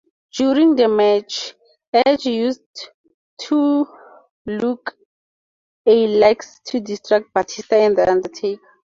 [0.35, 1.53] During the match,
[1.93, 2.89] Edge used
[3.37, 3.85] two
[4.47, 8.59] look-a-likes to distract Batista and The Undertaker.